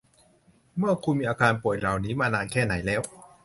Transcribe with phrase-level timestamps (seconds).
[1.05, 3.01] คุณมีอาการป่วยเหล่านี้มานานแค่ไหนแล้ว